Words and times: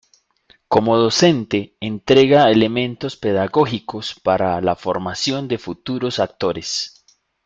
Como 0.67 0.97
docente 0.97 1.75
entrega 1.79 2.49
elementos 2.49 3.17
pedagógicos 3.17 4.15
para 4.19 4.59
la 4.59 4.75
formación 4.75 5.47
de 5.47 5.59
futuros 5.59 6.17
actores. 6.17 7.05